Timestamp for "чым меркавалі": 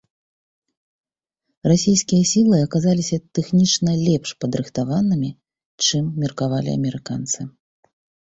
5.89-6.69